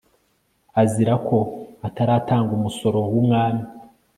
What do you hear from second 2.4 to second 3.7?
umusoro w'umwami